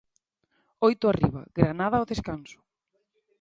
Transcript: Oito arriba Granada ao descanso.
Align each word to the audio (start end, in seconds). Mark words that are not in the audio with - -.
Oito 0.87 1.05
arriba 1.09 1.41
Granada 1.57 1.95
ao 1.97 2.09
descanso. 2.11 2.57